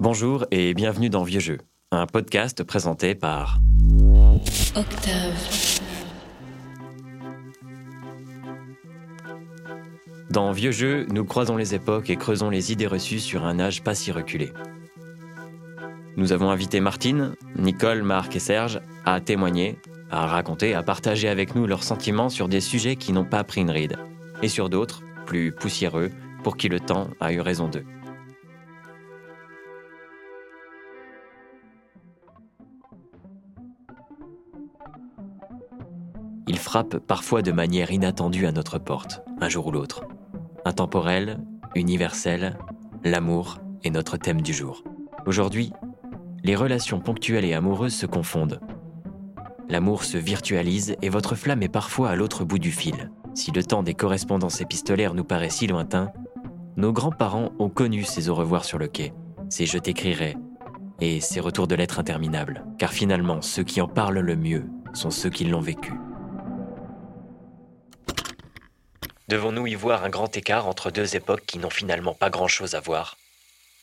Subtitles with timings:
[0.00, 1.58] Bonjour et bienvenue dans Vieux Jeux,
[1.90, 3.60] un podcast présenté par
[4.74, 5.80] Octave.
[10.30, 13.82] Dans Vieux Jeux, nous croisons les époques et creusons les idées reçues sur un âge
[13.82, 14.54] pas si reculé.
[16.16, 19.76] Nous avons invité Martine, Nicole, Marc et Serge à témoigner,
[20.10, 23.60] à raconter, à partager avec nous leurs sentiments sur des sujets qui n'ont pas pris
[23.60, 23.98] une ride,
[24.40, 26.10] et sur d'autres, plus poussiéreux,
[26.42, 27.84] pour qui le temps a eu raison d'eux.
[36.46, 40.02] Il frappe parfois de manière inattendue à notre porte, un jour ou l'autre.
[40.64, 41.38] Intemporel,
[41.74, 42.58] universel,
[43.04, 44.82] l'amour est notre thème du jour.
[45.26, 45.72] Aujourd'hui,
[46.42, 48.60] les relations ponctuelles et amoureuses se confondent.
[49.68, 53.10] L'amour se virtualise et votre flamme est parfois à l'autre bout du fil.
[53.34, 56.10] Si le temps des correspondances épistolaires nous paraît si lointain,
[56.76, 59.12] nos grands-parents ont connu ces au revoir sur le quai,
[59.48, 60.36] ces je t'écrirai
[61.00, 65.10] et ces retours de lettres interminables, car finalement ceux qui en parlent le mieux sont
[65.10, 65.92] ceux qui l'ont vécu.
[69.28, 72.80] Devons-nous y voir un grand écart entre deux époques qui n'ont finalement pas grand-chose à
[72.80, 73.16] voir?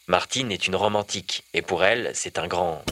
[0.08, 2.84] Martine est une romantique, et pour elle, c'est un grand...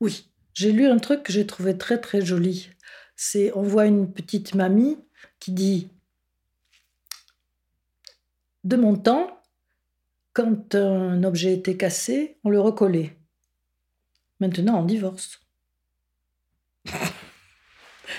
[0.00, 2.70] Oui, j'ai lu un truc que j'ai trouvé très très joli.
[3.16, 4.98] C'est, on voit une petite mamie
[5.38, 5.88] qui dit
[8.64, 9.42] De mon temps,
[10.32, 13.19] quand un objet était cassé, on le recollait.
[14.40, 15.40] Maintenant, on divorce.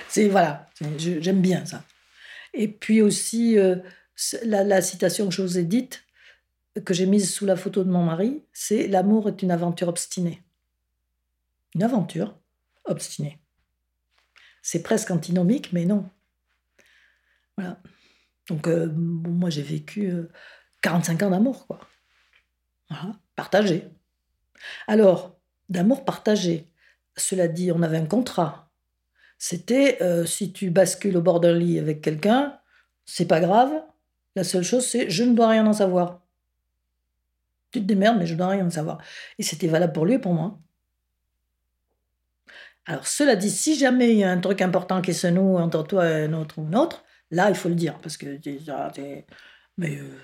[0.07, 1.83] c'est voilà, j'aime bien ça.
[2.53, 3.77] Et puis aussi, euh,
[4.43, 6.03] la, citation que je vous ai dite,
[6.85, 10.43] que j'ai mise sous la photo de mon mari, c'est L'amour est une aventure obstinée.
[11.75, 12.37] Une aventure
[12.85, 13.39] obstinée.
[14.61, 16.09] C'est presque antinomique, mais non.
[17.57, 17.81] Voilà.
[18.47, 20.13] Donc, euh, moi, j'ai vécu
[20.81, 21.79] 45 euh, ans d'amour, quoi.
[22.89, 23.15] Voilà.
[23.35, 23.87] Partagé.
[24.87, 25.40] Alors,
[25.71, 26.69] d'amour partagé.
[27.17, 28.71] Cela dit, on avait un contrat.
[29.37, 32.59] C'était euh, si tu bascules au bord d'un lit avec quelqu'un,
[33.05, 33.71] c'est pas grave.
[34.35, 36.21] La seule chose, c'est je ne dois rien en savoir.
[37.71, 38.99] Tu te démerdes, mais je ne dois rien en savoir.
[39.39, 40.59] Et c'était valable pour lui et pour moi.
[42.85, 45.83] Alors, cela dit, si jamais il y a un truc important qui se noue entre
[45.83, 47.99] toi et un autre ou un autre, là, il faut le dire.
[47.99, 48.39] Parce que,
[49.77, 50.19] mais euh,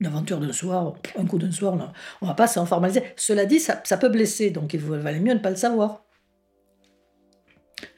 [0.00, 1.74] l'aventure d'un soir, un coup d'un soir,
[2.20, 3.02] on ne va pas s'en formaliser.
[3.16, 6.04] Cela dit, ça, ça, peut blesser, donc il valait mieux ne pas le savoir.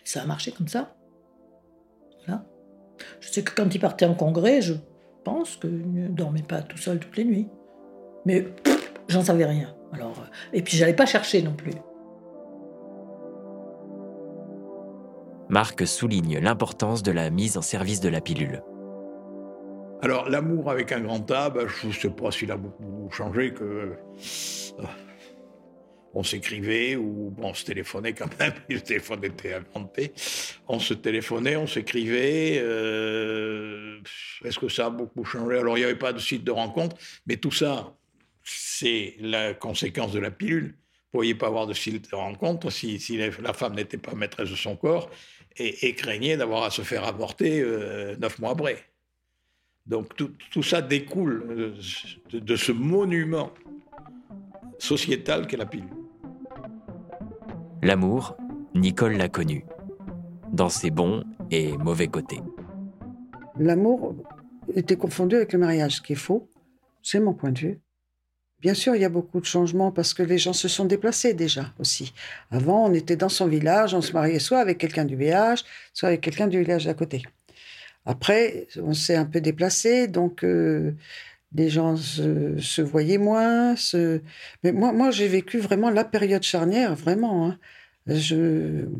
[0.04, 0.94] Ça a marché comme ça.
[2.26, 2.44] Voilà.
[3.20, 4.74] Je sais que quand il partait en congrès, je
[5.24, 7.48] pense qu'il ne dormait pas tout seul toutes les nuits.
[8.26, 8.46] Mais
[9.08, 9.74] j'en savais rien.
[9.92, 11.72] Alors, euh, et puis j'allais pas chercher non plus.
[15.48, 18.62] Marc souligne l'importance de la mise en service de la pilule.
[20.02, 23.54] Alors, l'amour avec un grand A, ben, je ne sais pas s'il a beaucoup changé,
[23.54, 24.84] que euh,
[26.12, 28.52] on s'écrivait ou on se téléphonait quand même.
[28.68, 30.12] Le téléphone était inventé.
[30.66, 32.58] On se téléphonait, on s'écrivait.
[32.60, 34.00] Euh,
[34.44, 35.58] est-ce que ça a beaucoup changé?
[35.58, 36.96] Alors, il n'y avait pas de site de rencontre,
[37.26, 37.94] mais tout ça,
[38.42, 40.64] c'est la conséquence de la pilule.
[40.64, 42.98] Vous ne pourriez pas avoir de site de rencontre si,
[43.40, 45.10] la femme n'était pas maîtresse de son corps
[45.56, 48.91] et, craignait d'avoir à se faire avorter euh, neuf mois après.
[49.86, 51.74] Donc tout, ça découle
[52.30, 53.50] de, de ce monument
[54.78, 55.88] sociétal qu'est la pilule.
[57.82, 58.36] L'amour,
[58.74, 59.64] Nicole l'a connu,
[60.52, 62.40] dans ses bons et mauvais côtés.
[63.58, 64.14] L'amour
[64.74, 66.48] était confondu avec le mariage, ce qui est faux.
[67.02, 67.80] C'est mon point de vue.
[68.60, 71.34] Bien sûr, il y a beaucoup de changements parce que les gens se sont déplacés
[71.34, 72.14] déjà aussi.
[72.52, 76.10] Avant, on était dans son village, on se mariait soit avec quelqu'un du village, soit
[76.10, 77.22] avec quelqu'un du village d'à côté.
[78.04, 80.92] Après, on s'est un peu déplacé, donc euh,
[81.54, 83.74] les gens se, voyaient moins.
[84.62, 87.48] Mais moi, moi j'ai vécu vraiment la période charnière, vraiment.
[87.48, 87.58] Hein.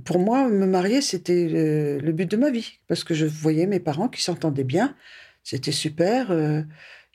[0.05, 1.49] Pour moi, me marier, c'était
[2.01, 4.95] le, but de ma vie, parce que je voyais mes parents qui s'entendaient bien.
[5.43, 6.31] C'était super.
[6.31, 6.63] Euh,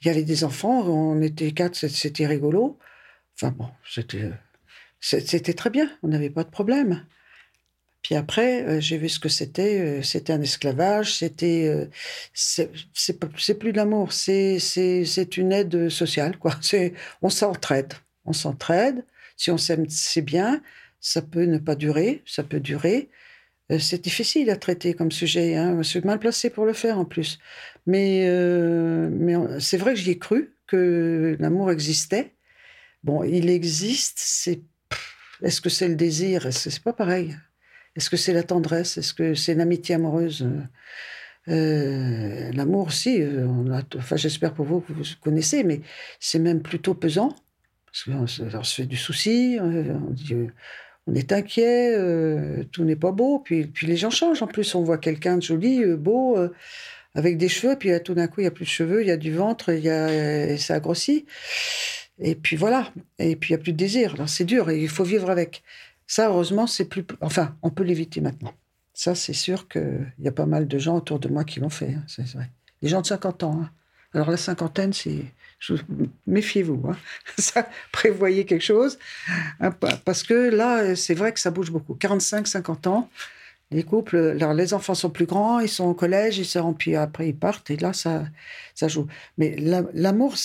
[0.01, 2.77] il y avait des enfants, on était quatre, c'était rigolo.
[3.35, 4.31] Enfin bon, c'était,
[4.99, 7.05] c'était très bien, on n'avait pas de problème.
[8.01, 9.79] Puis après, euh, j'ai vu ce que c'était.
[9.79, 11.15] Euh, c'était un esclavage.
[11.15, 11.85] C'était, euh,
[12.33, 14.13] c'est, plus de l'amour.
[14.13, 14.57] C'est,
[15.37, 16.55] une aide sociale, quoi.
[17.21, 17.93] On s'entraide.
[18.25, 19.03] On s'entraide.
[19.35, 20.61] Si on s'aime, c'est bien.
[20.99, 22.23] Ça peut ne pas durer.
[22.25, 23.09] Ça peut durer.
[23.79, 25.55] c'est difficile à traiter comme sujet.
[25.55, 25.77] Hein.
[25.77, 27.39] Je suis mal placé pour le faire en plus.
[27.85, 28.27] Mais,
[29.11, 32.33] mais c'est vrai que j'y ai cru que l'amour existait.
[33.03, 34.19] Bon, il existe.
[35.41, 36.51] Est-ce que c'est le désir?
[36.51, 37.35] C'est pas pareil.
[37.97, 38.97] Est-ce que c'est la tendresse?
[38.97, 40.47] Est-ce que c'est l'amitié amoureuse?
[41.49, 43.47] Euh, L'amour aussi, euh,
[43.97, 45.81] enfin, j'espère pour vous que vous connaissez, mais
[46.19, 47.35] c'est même plutôt pesant.
[48.07, 48.43] on se,
[48.75, 50.11] fait du souci, on,
[51.07, 51.97] on est inquiet,
[52.71, 53.39] tout n'est pas beau.
[53.39, 54.43] Puis, puis les gens changent.
[54.43, 56.37] En plus, on voit quelqu'un de joli, beau,
[57.15, 59.11] avec des cheveux, puis tout d'un coup, il n'y a plus de cheveux, il y
[59.11, 61.25] a du ventre, y a, ça a grossi.
[62.19, 62.91] Et puis voilà.
[63.17, 64.15] Et puis il n'y a plus de désir.
[64.27, 65.63] C'est dur et il faut vivre avec.
[66.07, 67.05] Ça, heureusement, c'est plus.
[67.21, 68.53] Enfin, on peut l'éviter maintenant.
[68.93, 71.69] Ça, c'est sûr qu'il y a pas mal de gens autour de moi qui l'ont
[71.69, 71.93] fait.
[71.93, 72.49] Hein, c'est vrai.
[72.81, 73.61] Les gens de 50 ans.
[73.61, 73.69] Hein.
[74.13, 75.25] Alors la cinquantaine, c'est.
[76.25, 76.89] Méfiez-vous.
[76.89, 76.97] Hein.
[77.37, 78.97] Ça, prévoyez quelque chose.
[80.05, 81.93] parce que là, c'est vrai que ça bouge beaucoup.
[81.95, 83.09] 45, 50 ans,
[83.71, 87.29] les couples, les enfants sont plus grands, ils sont au collège, ils se puis après
[87.29, 88.25] ils partent, et là, ça,
[88.75, 89.07] ça joue.
[89.37, 89.55] Mais
[89.93, 90.35] l'amour,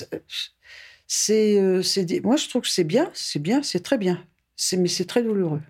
[1.06, 1.82] c'est, euh,
[2.24, 4.24] moi je trouve que c'est bien, c'est bien, c'est très bien.
[4.78, 5.62] Mais c'est très douloureux.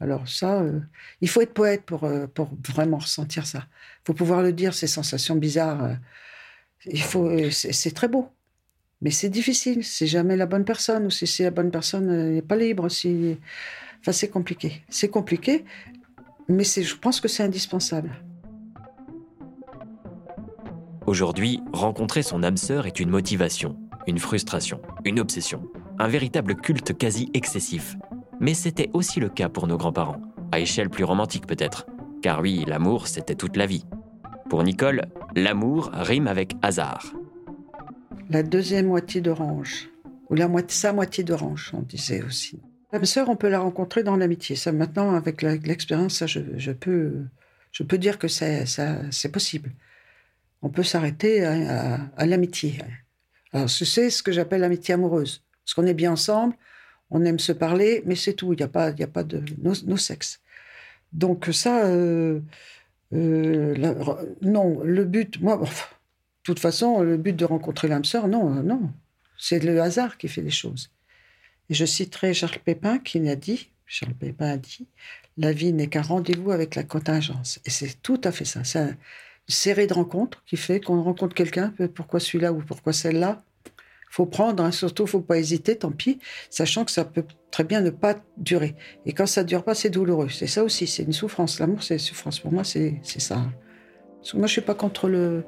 [0.00, 0.80] Alors ça, euh,
[1.20, 3.66] il faut être poète pour, euh, pour vraiment ressentir ça.
[4.02, 5.96] Il faut pouvoir le dire, ces sensations bizarres.
[6.86, 8.28] il faut, c'est, très beau.
[9.00, 9.84] Mais c'est difficile.
[9.84, 12.86] C'est jamais la bonne personne, ou si c'est la bonne personne n'est pas libre.
[12.86, 14.82] Enfin, c'est compliqué.
[14.88, 15.64] C'est compliqué,
[16.48, 18.10] mais je pense que c'est indispensable.
[21.06, 25.62] Aujourd'hui, rencontrer son âme sœur est une motivation une frustration, une obsession,
[25.98, 27.96] un véritable culte quasi excessif.
[28.42, 31.86] Mais c'était aussi le cas pour nos grands-parents, à échelle plus romantique peut-être,
[32.22, 33.86] car oui, l'amour, c'était toute la vie.
[34.50, 35.02] Pour Nicole,
[35.36, 37.14] l'amour rime avec hasard.
[38.30, 39.90] La deuxième moitié d'orange,
[40.28, 42.60] ou la moitié, sa moitié d'orange, on disait aussi.
[42.92, 44.56] L'âme sœur, on peut la rencontrer dans l'amitié.
[44.56, 47.24] Ça, maintenant, avec l'expérience, ça, je, peux,
[47.70, 48.66] je peux dire que c'est,
[49.32, 49.70] possible.
[50.62, 52.80] On peut s'arrêter à l'amitié.
[53.52, 55.44] Alors, c'est ce que j'appelle l'amitié amoureuse.
[55.64, 56.56] Parce qu'on est bien ensemble,
[57.12, 58.52] on aime se parler, mais c'est tout.
[58.52, 60.40] Il n'y a, pas, il a pas de nos, sexes.
[61.12, 62.40] Donc, ça, euh,
[63.12, 63.74] euh,
[64.40, 65.66] non, le but, moi, de
[66.42, 68.90] toute façon, le but de rencontrer l'âme sœur, non, non.
[69.38, 70.90] C'est le hasard qui fait les choses.
[71.68, 74.86] Et je citerai Charles Pépin qui a dit, Charles Pépin a dit,
[75.36, 77.60] la vie n'est qu'un rendez-vous avec la contingence.
[77.66, 78.64] Et c'est tout à fait ça.
[78.64, 78.96] C'est
[79.48, 83.44] série de rencontres qui fait qu'on rencontre quelqu'un, pourquoi celui-là ou pourquoi celle-là?
[84.12, 86.18] Faut prendre, hein, surtout, faut pas hésiter, tant pis,
[86.50, 88.76] sachant que ça peut très bien ne pas durer.
[89.06, 90.28] Et quand ça dure pas, c'est douloureux.
[90.28, 91.58] C'est ça aussi, c'est une souffrance.
[91.58, 92.38] L'amour, c'est une souffrance.
[92.38, 93.36] Pour moi, c'est ça.
[94.34, 95.44] moi, je suis pas contre le,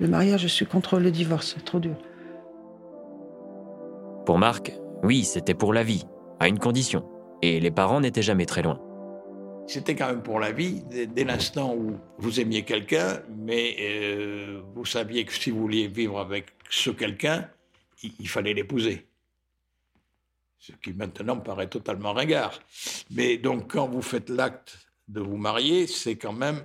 [0.00, 1.54] le mariage, je suis contre le divorce.
[1.54, 1.94] C'est trop dur.
[4.26, 4.72] Pour Marc,
[5.04, 6.04] oui, c'était pour la vie,
[6.40, 7.04] à une condition.
[7.42, 8.80] Et les parents n'étaient jamais très loin
[9.68, 14.84] c'était quand même pour la vie, dès, l'instant où vous aimiez quelqu'un, mais euh, vous
[14.84, 17.48] saviez que si vous vouliez vivre avec ce quelqu'un,
[18.02, 19.06] il, fallait l'épouser.
[20.58, 22.60] Ce qui maintenant paraît totalement ringard.
[23.10, 26.62] Mais donc quand vous faites l'acte de vous marier, c'est quand même,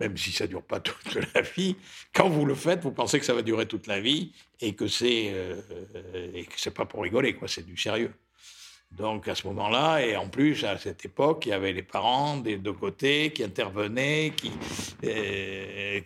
[0.00, 1.76] même si ça ne dure pas toute la vie,
[2.14, 4.86] quand vous le faites, vous pensez que ça va durer toute la vie et que
[4.86, 5.60] c'est euh,
[6.74, 8.12] pas pour rigoler, quoi, c'est du sérieux.
[8.96, 12.36] Donc à ce moment-là, et en plus à cette époque, il y avait les parents
[12.36, 14.52] des deux côtés qui intervenaient, qui,
[15.04, 16.00] euh,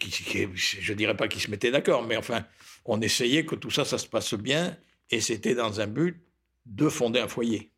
[0.54, 2.44] je dirais pas qu'ils se mettaient d'accord, mais enfin,
[2.86, 4.76] on essayait que tout ça, ça se passe bien,
[5.10, 6.20] et c'était dans un but
[6.64, 7.70] de fonder un foyer.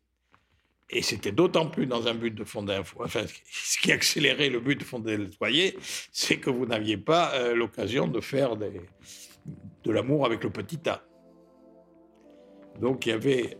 [0.91, 3.05] Et c'était d'autant plus dans un but de fonder un foyer.
[3.05, 5.77] Enfin, ce qui accélérait le but de fonder le foyer,
[6.11, 11.03] c'est que vous n'aviez pas euh, l'occasion de faire de l'amour avec le petit A.
[12.79, 13.57] Donc il y avait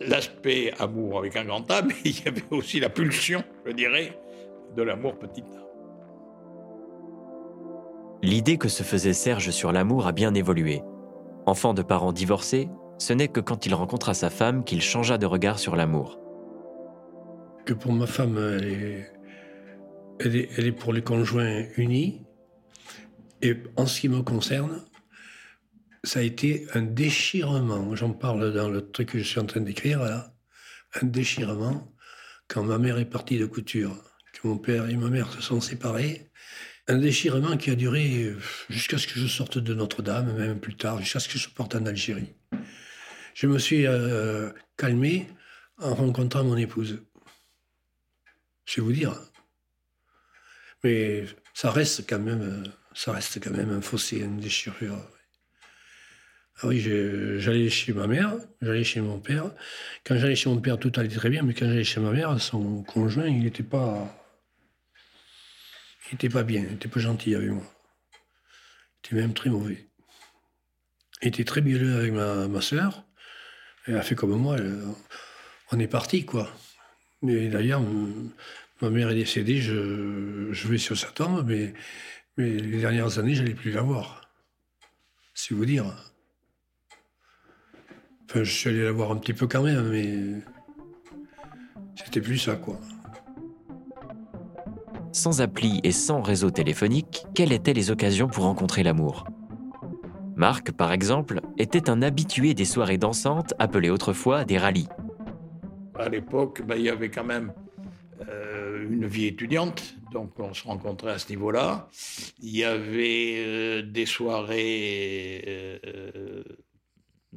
[0.00, 4.18] l'aspect amour avec un grand A, mais il y avait aussi la pulsion, je dirais,
[4.74, 5.63] de l'amour petit A.
[8.24, 10.80] L'idée que se faisait Serge sur l'amour a bien évolué.
[11.44, 15.26] Enfant de parents divorcés, ce n'est que quand il rencontra sa femme qu'il changea de
[15.26, 16.18] regard sur l'amour.
[17.66, 18.38] Que pour ma femme,
[20.20, 22.22] elle est, pour les conjoints unis.
[23.42, 24.82] Et en ce qui me concerne,
[26.02, 27.94] ça a été un déchirement.
[27.94, 30.32] J'en parle dans le truc que je suis en train d'écrire là.
[31.02, 31.92] Un déchirement
[32.48, 34.02] quand ma mère est partie de couture,
[34.32, 36.30] que mon père et ma mère se sont séparés.
[36.86, 38.38] Un déchirement qui a duré euh,
[38.68, 41.74] jusqu'à ce que je sorte de Notre-Dame, même plus tard, jusqu'à ce que je parte
[41.74, 42.34] en Algérie.
[43.34, 45.26] Je me suis euh, calmé
[45.78, 47.02] en rencontrant mon épouse.
[48.66, 49.14] Je vais vous dire.
[50.82, 51.24] Mais
[51.54, 54.98] ça reste quand même, euh, ça reste quand même un fossé, une déchirure.
[56.60, 59.50] Ah oui, j'allais chez ma mère, j'allais chez mon père.
[60.04, 62.40] Quand j'allais chez mon père, tout allait très bien, mais quand j'allais chez ma mère,
[62.40, 64.23] son conjoint, il n'était pas.
[66.10, 67.64] Il n'était pas bien, il n'était pas gentil avec moi.
[69.04, 69.88] Il était même très mauvais.
[71.22, 73.04] Il était très mielleux avec ma, ma soeur.
[73.86, 74.56] Elle a fait comme moi,
[75.72, 76.50] on est parti, quoi.
[77.22, 77.82] Mais d'ailleurs,
[78.80, 81.74] ma mère est décédée, je, vais sur sa tombe, mais,
[82.36, 84.30] les dernières années, je n'allais plus la voir.
[85.34, 85.84] C'est vous dire
[88.28, 90.42] Enfin, je suis allé la voir un petit peu quand même, mais
[91.96, 92.80] c'était plus ça, quoi.
[95.14, 99.28] Sans appli et sans réseau téléphonique, quelles étaient les occasions pour rencontrer l'amour?
[100.34, 104.88] Marc, par exemple, était un habitué des soirées dansantes appelées autrefois des rallyes.
[105.94, 107.52] À l'époque, ben, il y avait quand même
[108.28, 111.88] euh, une vie étudiante, donc on se rencontrait à ce niveau-là.
[112.40, 115.44] Il y avait euh, des soirées,
[115.86, 116.42] euh,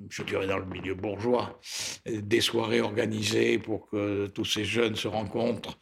[0.09, 1.59] je dirais dans le milieu bourgeois,
[2.07, 5.77] des soirées organisées pour que tous ces jeunes se rencontrent.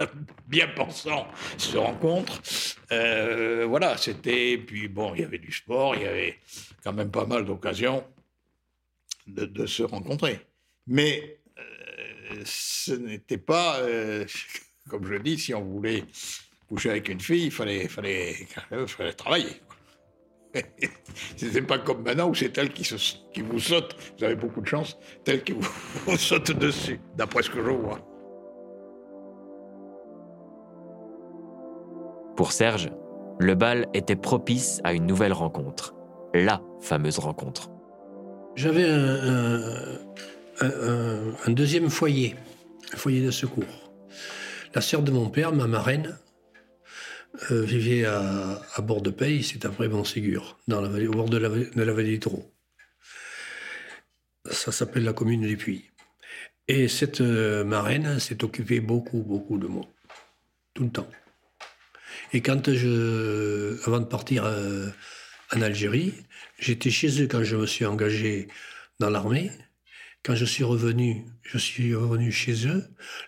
[0.48, 2.40] bien pensants se rencontrent.
[2.90, 4.58] voilà, c'était.
[4.58, 6.38] Puis bon, il y avait du sport, il y avait
[6.82, 8.04] quand même pas mal d'occasions
[9.26, 10.40] de, se rencontrer.
[10.86, 11.38] Mais
[12.44, 14.24] ce n'était pas, euh,
[14.88, 16.04] comme je dis, si on voulait
[16.68, 18.34] coucher avec une fille, il fallait, fallait,
[18.86, 19.60] fallait travailler.
[21.36, 22.88] C'était pas comme maintenant où c'est elle qui,
[23.42, 24.96] vous saute, vous avez beaucoup de chance,
[25.26, 28.13] elle qui vous saute dessus, d'après ce que je vois.
[32.36, 32.90] Pour Serge,
[33.38, 35.94] le bal était propice à une nouvelle rencontre,
[36.34, 37.70] la fameuse rencontre.
[38.56, 40.00] J'avais un,
[41.48, 42.34] deuxième foyer,
[42.92, 43.92] un foyer de secours.
[44.74, 46.18] La sœur de mon père, ma marraine,
[47.52, 51.36] euh, vivait à, bord de Pays, c'est après Montségur, dans la vallée, au bord de
[51.36, 51.48] la,
[51.92, 52.28] vallée du
[54.50, 55.90] Ça s'appelle la commune des Puits.
[56.66, 59.84] Et cette euh, marraine s'est occupée beaucoup, beaucoup de moi,
[60.74, 61.08] tout le temps.
[62.32, 64.88] Et quand je, avant de partir euh,
[65.54, 66.14] en Algérie,
[66.58, 68.48] j'étais chez eux quand je me suis engagé
[68.98, 69.50] dans l'armée.
[70.24, 72.84] Quand je suis revenu, je suis revenu chez eux.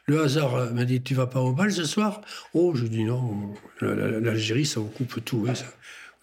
[0.06, 2.22] Le hasard m'a dit Tu vas pas au bal ce soir?
[2.54, 3.54] Oh, je dis non.
[3.82, 5.46] L'Algérie, ça vous coupe tout.
[5.46, 5.52] Hein,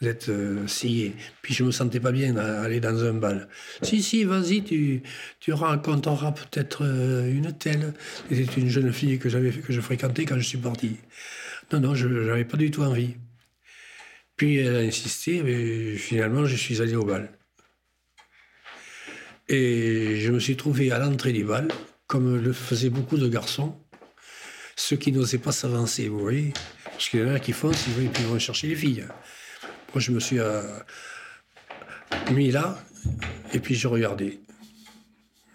[0.02, 1.14] vous êtes euh, scié.
[1.42, 3.48] Puis je me sentais pas bien d'aller dans un bal.
[3.84, 5.02] Si, si, vas-y, tu,
[5.40, 7.94] tu rencontreras peut-être euh, une telle.
[8.30, 10.98] C'était une jeune fille que, que je fréquentais quand je suis parti.
[11.72, 13.16] Non, non, je n'avais pas du tout envie.
[14.36, 17.32] Puis elle a insisté, mais finalement, je suis allé au bal.
[19.48, 21.68] Et je me suis trouvé à l'entrée du bal,
[22.08, 23.78] comme le faisaient beaucoup de garçons,
[24.76, 26.54] ceux qui n'osaient pas s'avancer, vous voyez.
[26.86, 29.06] Parce qu'il y en a qui foncent, ils vont chercher les filles.
[29.94, 30.62] Moi, je me suis euh,
[32.32, 32.84] mis là,
[33.54, 34.40] et puis je regardais.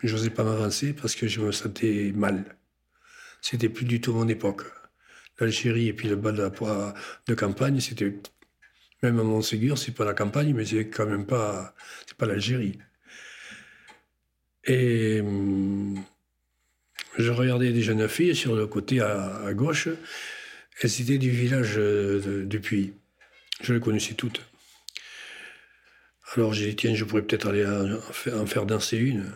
[0.03, 2.45] Je n'osais pas m'avancer parce que je me sentais mal.
[3.41, 4.63] C'était plus du tout mon époque.
[5.41, 6.51] L'Algérie et puis le bal de,
[7.27, 8.13] de campagne, c'était
[9.03, 11.75] même à Montségur, c'est pas la campagne, mais c'est quand même pas,
[12.07, 12.79] c'est pas l'Algérie.
[14.65, 16.03] Et hum,
[17.17, 19.89] je regardais des jeunes filles sur le côté à, gauche.
[20.81, 22.93] Elles étaient du village de, du Puy.
[23.63, 24.41] Je les connaissais toutes.
[26.37, 29.33] Alors j'ai dit, tiens, je pourrais peut-être aller en, faire danser une.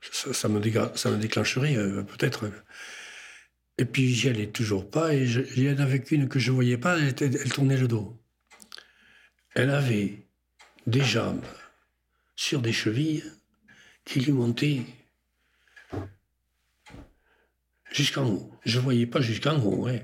[0.00, 0.62] Ça, me,
[0.94, 2.46] ça me, déclencherait euh, peut-être.
[3.80, 5.14] Et puis j'y allais toujours pas.
[5.14, 8.22] Et il y en avait qu'une que je voyais pas, elle, elle tournait le dos.
[9.54, 10.26] Elle avait
[10.86, 11.46] des jambes
[12.36, 13.24] sur des chevilles
[14.04, 14.82] qui lui montait
[17.90, 18.52] jusqu'en haut.
[18.66, 20.00] Je voyais pas jusqu'en haut, hein,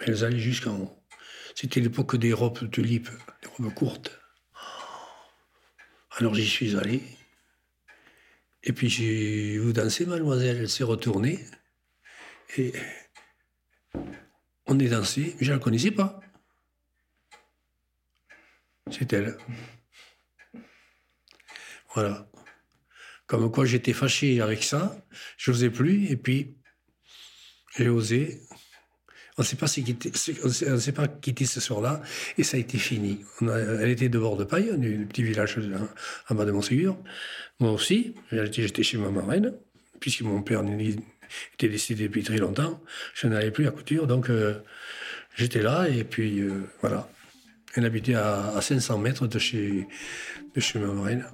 [0.00, 1.04] mais elles allaient jusqu'en haut.
[1.54, 3.10] C'était l'époque des robes de tulipe,
[3.42, 4.18] des robes courtes.
[6.12, 7.02] Alors j'y suis allé.
[8.64, 10.56] Et puis j'ai vu danser, mademoiselle?
[10.60, 11.44] Elle s'est retournée.
[12.56, 12.72] Et
[14.66, 15.36] on est dansé.
[15.40, 16.20] Je ne la connaissais pas.
[18.90, 19.36] C'est elle.
[21.94, 22.28] Voilà.
[23.26, 24.96] Comme quoi j'étais fâché avec ça,
[25.36, 26.56] je n'osais plus, et puis
[27.76, 28.40] j'ai osé.
[29.38, 29.56] On ne s'est
[30.92, 32.02] pas, pas quitté ce soir-là,
[32.36, 33.24] et ça a été fini.
[33.40, 35.58] elle était de bord de paille, du petit village
[36.28, 36.98] en bas de Montségur.
[37.58, 39.54] Moi aussi, j'étais chez ma marraine,
[40.00, 40.62] puisque mon père
[41.54, 42.80] était décédé depuis très longtemps.
[43.14, 44.54] Je n'allais plus à couture, donc euh,
[45.36, 47.08] j'étais là, et puis euh, voilà.
[47.74, 49.86] Elle habitait à, à 500 mètres de chez,
[50.54, 51.24] de chez ma marraine.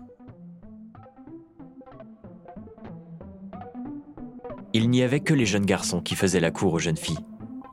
[4.79, 7.19] il n'y avait que les jeunes garçons qui faisaient la cour aux jeunes filles.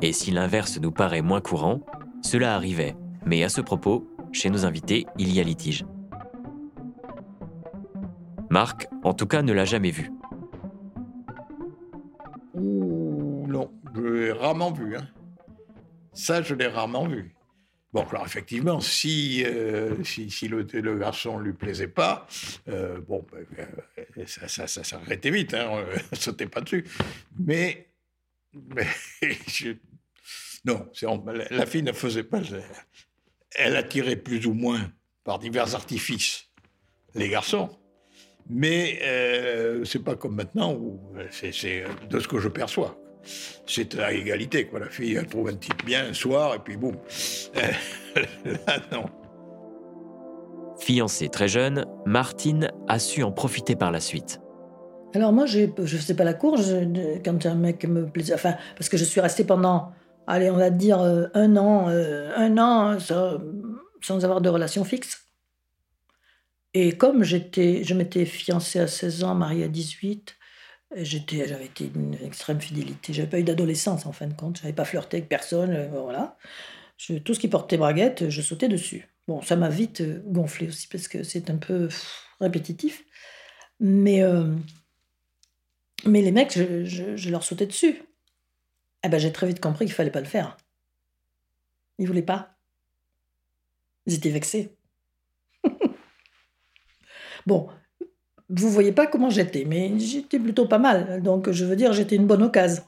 [0.02, 1.82] Et si l'inverse nous paraît moins courant,
[2.24, 2.96] cela arrivait.
[3.26, 5.86] Mais à ce propos, chez nos invités, il y a litige.
[8.50, 10.12] Marc, en tout cas, ne l'a jamais vu.
[14.32, 14.96] Rarement vu.
[14.96, 15.08] Hein.
[16.14, 17.36] Ça, je l'ai rarement vu.
[17.94, 22.28] Bon, alors effectivement, si, euh, si, le, garçon ne lui plaisait pas,
[22.68, 23.46] euh, bon, ben,
[24.18, 26.84] euh, ça, ça, ça s'arrêtait vite, on ne sautait pas dessus.
[27.40, 27.88] Mais,
[30.66, 30.90] non,
[31.52, 32.42] la fille ne faisait pas.
[33.52, 34.92] Elle attirait plus ou moins
[35.24, 36.50] par divers artifices
[37.16, 37.70] les garçons,
[38.50, 40.78] Mais euh, c'est pas comme maintenant
[41.32, 43.00] c'est de ce que je perçois.
[43.66, 44.80] C'est à égalité, quoi.
[44.80, 46.96] La fille, elle trouve un type bien un soir, et puis boum.
[48.46, 49.06] Là, non.
[50.80, 54.42] Fiancée très jeune, Martine a su en profiter par la suite.
[55.14, 56.60] Alors moi, je ne faisais pas la cour
[57.24, 58.34] quand un mec me plaisait.
[58.34, 59.94] Enfin, parce que je suis restée pendant,
[60.28, 62.98] allez, on va dire euh, un an, euh, un an
[64.02, 65.22] sans avoir de relation fixe.
[66.74, 70.36] Et comme j'étais, je m'étais fiancée à 16 ans, mariée à 18,
[70.96, 73.14] j'étais, j'avais été une extrême fidélité.
[73.14, 74.58] J'avais pas eu d'adolescence en fin de compte.
[74.58, 75.72] J'avais pas flirté avec personne.
[75.72, 76.38] Euh, voilà.
[77.24, 79.08] tout ce qui portait braguette, je sautais dessus.
[79.28, 81.90] Bon, ça m'a vite gonflé aussi parce que c'est un peu
[82.40, 83.06] répétitif.
[83.80, 84.24] Mais
[86.06, 88.04] mais les mecs, je, leur sautais dessus.
[89.04, 90.58] Eh ben, j'ai très vite compris qu'il fallait pas le faire.
[91.98, 92.58] Ils voulaient pas.
[94.06, 94.76] Ils étaient vexés.
[97.48, 97.70] bon,
[98.50, 101.22] vous voyez pas comment j'étais, mais j'étais plutôt pas mal.
[101.22, 102.84] Donc, je veux dire, j'étais une bonne occasion.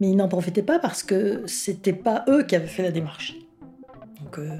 [0.00, 3.34] Mais ils n'en profitaient pas parce que c'était pas eux qui avaient fait la démarche.
[4.20, 4.38] Donc.
[4.38, 4.56] Euh,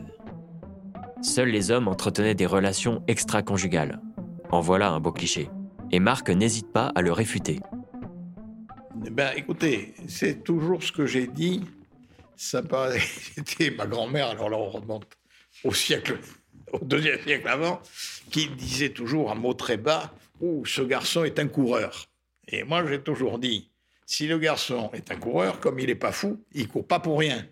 [1.23, 4.00] Seuls les hommes entretenaient des relations extra-conjugales.
[4.50, 5.50] En voilà un beau cliché.
[5.90, 7.61] Et Marc n'hésite pas à le réfuter.
[9.04, 11.64] Eh ben, écoutez, c'est toujours ce que j'ai dit.
[12.37, 12.62] Ça
[13.35, 15.07] C'était ma grand-mère, alors là, on remonte
[15.64, 16.18] au siècle,
[16.73, 17.80] au deuxième siècle avant,
[18.30, 22.07] qui disait toujours un mot très bas où ce garçon est un coureur.
[22.49, 23.71] Et moi, j'ai toujours dit,
[24.07, 27.18] si le garçon est un coureur, comme il n'est pas fou, il court pas pour
[27.18, 27.47] rien.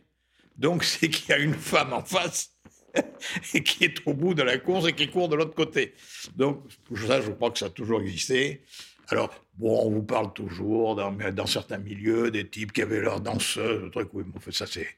[0.56, 2.56] Donc, c'est qu'il y a une femme en face
[3.54, 5.94] et qui est au bout de la course et qui court de l'autre côté.
[6.34, 6.62] Donc,
[6.94, 8.62] ça, je crois que ça a toujours existé.
[9.08, 13.90] Alors, bon, on vous parle toujours dans, certains milieux des types qui avaient leur danseuse,
[13.92, 14.88] truc, oui, fait, ça c'est.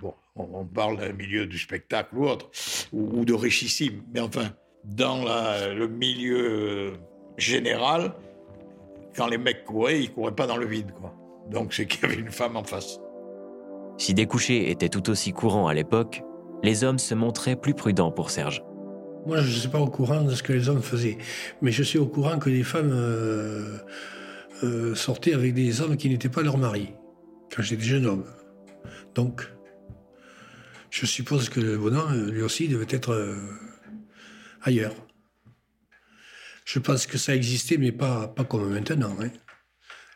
[0.00, 2.50] Bon, on, parle d'un milieu du spectacle ou autre,
[2.92, 4.04] ou, de richissime.
[4.14, 4.52] Mais enfin,
[4.84, 5.24] dans
[5.74, 6.92] le milieu
[7.38, 8.12] général,
[9.16, 11.14] quand les mecs couraient, ils couraient pas dans le vide, quoi.
[11.50, 13.00] Donc c'est qu'il y avait une femme en face.
[13.96, 16.22] Si découcher était tout aussi courant à l'époque,
[16.62, 18.62] les hommes se montraient plus prudents pour Serge.
[19.26, 21.18] Moi, je ne suis pas au courant de ce que les hommes faisaient,
[21.60, 23.78] mais je suis au courant que les femmes euh,
[24.62, 26.94] euh, sortaient avec des hommes qui n'étaient pas leurs maris,
[27.54, 28.24] quand j'étais jeune homme.
[29.14, 29.48] Donc,
[30.90, 33.36] je suppose que le bonhomme, lui aussi, devait être euh,
[34.62, 34.94] ailleurs.
[36.68, 39.16] Je pense que ça existait, mais pas, pas comme maintenant.
[39.20, 39.30] Hein.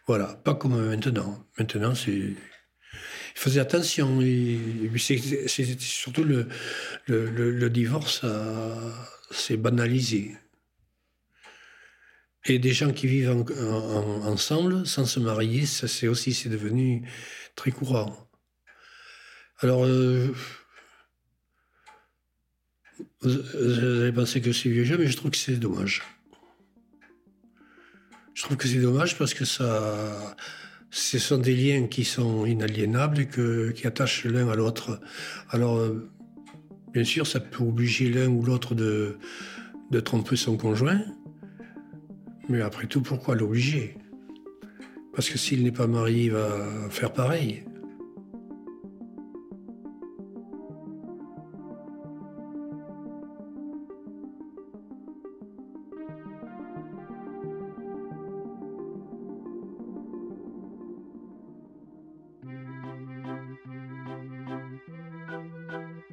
[0.07, 1.49] Voilà, pas comme maintenant.
[1.59, 2.37] Maintenant, c'est il
[3.35, 4.21] faisait attention.
[5.79, 6.49] Surtout le,
[7.07, 8.27] le, divorce,
[9.31, 10.37] s'est banalisé.
[12.45, 13.47] Et des gens qui vivent
[14.25, 17.09] ensemble sans se marier, ça c'est aussi c'est devenu
[17.57, 18.29] très courant.
[19.61, 20.35] Alors, euh,
[23.23, 26.03] vous avez pensé que c'est vieux jeu, mais je trouve que c'est dommage.
[28.35, 30.35] Je trouve que c'est dommage parce que ça,
[30.91, 35.01] ce sont des liens qui sont inaliénables et qui attachent l'un à l'autre.
[35.51, 35.81] Alors,
[36.93, 39.19] bien sûr, ça peut obliger l'un ou l'autre de,
[39.91, 41.03] de tromper son conjoint,
[42.49, 43.97] mais après tout, pourquoi l'obliger?
[45.15, 47.65] Parce que s'il n'est pas marié, il va faire pareil.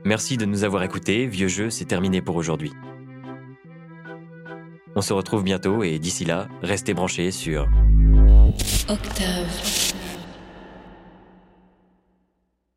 [0.10, 1.28] Merci de nous avoir écoutés.
[1.28, 2.72] Vieux jeu, c'est terminé pour aujourd'hui.
[4.96, 7.70] On se retrouve bientôt et d'ici là, restez branchés sur
[8.90, 9.99] Octave.